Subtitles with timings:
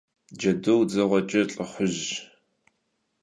[0.39, 2.03] Cedur dzığueç'e lh'ıxhujş.